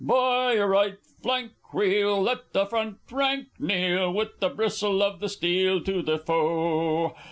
[0.03, 2.23] _By your right flank, Wheel!
[2.23, 4.11] Let the front rank kneel!
[4.11, 7.15] With the bristle of the steel To the foe.